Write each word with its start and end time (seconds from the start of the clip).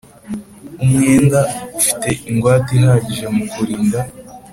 Umwenda 0.83 1.39
ufite 1.79 2.09
ingwate 2.29 2.71
ihagije 2.79 3.25
mu 3.35 3.43
kurinda 3.51 3.99